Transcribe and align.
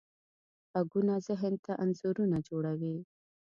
غږونه 0.73 1.15
ذهن 1.27 1.53
ته 1.65 1.71
انځورونه 1.83 2.37
جوړوي. 2.47 2.95